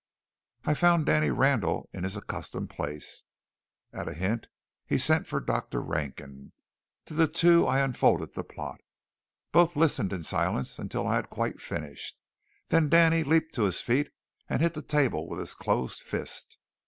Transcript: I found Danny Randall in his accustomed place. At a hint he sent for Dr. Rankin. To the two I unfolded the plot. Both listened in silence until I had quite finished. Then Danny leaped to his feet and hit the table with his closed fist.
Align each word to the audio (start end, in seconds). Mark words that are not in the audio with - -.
I 0.65 0.73
found 0.73 1.05
Danny 1.05 1.29
Randall 1.29 1.87
in 1.93 2.03
his 2.03 2.17
accustomed 2.17 2.71
place. 2.71 3.23
At 3.93 4.07
a 4.07 4.15
hint 4.15 4.47
he 4.87 4.97
sent 4.97 5.27
for 5.27 5.39
Dr. 5.39 5.79
Rankin. 5.79 6.53
To 7.05 7.13
the 7.13 7.27
two 7.27 7.67
I 7.67 7.81
unfolded 7.81 8.33
the 8.33 8.43
plot. 8.43 8.81
Both 9.51 9.75
listened 9.75 10.11
in 10.11 10.23
silence 10.23 10.79
until 10.79 11.05
I 11.05 11.17
had 11.17 11.29
quite 11.29 11.61
finished. 11.61 12.17
Then 12.69 12.89
Danny 12.89 13.23
leaped 13.23 13.53
to 13.53 13.65
his 13.65 13.79
feet 13.79 14.09
and 14.49 14.59
hit 14.63 14.73
the 14.73 14.81
table 14.81 15.29
with 15.29 15.37
his 15.37 15.53
closed 15.53 16.01
fist. 16.01 16.57